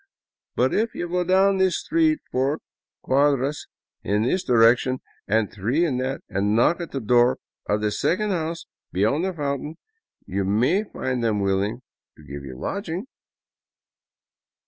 But 0.55 0.73
if 0.73 0.95
you 0.95 1.07
go 1.07 1.23
down 1.23 1.57
this 1.59 1.77
street 1.77 2.21
four 2.31 2.57
cuadras 3.05 3.67
in 4.01 4.23
this 4.23 4.43
direction 4.43 4.99
and 5.27 5.53
three 5.53 5.85
in 5.85 5.97
that 5.97 6.21
and 6.27 6.55
knock 6.55 6.81
at 6.81 6.89
the 6.89 6.99
door 6.99 7.37
of 7.69 7.81
the 7.81 7.91
second 7.91 8.31
house 8.31 8.65
beyond 8.91 9.25
the 9.25 9.33
fountain, 9.33 9.77
you 10.25 10.43
may 10.43 10.85
find 10.85 11.23
them 11.23 11.39
willing 11.39 11.83
to 12.17 12.23
give 12.23 12.43
you 12.43 12.57
lodging." 12.57 13.05